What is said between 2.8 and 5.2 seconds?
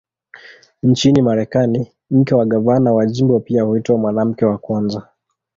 wa jimbo pia huitwa "Mwanamke wa Kwanza".